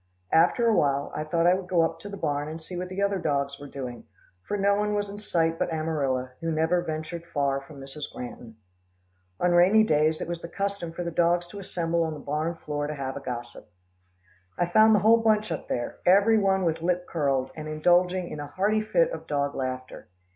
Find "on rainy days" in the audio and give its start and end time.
9.39-10.19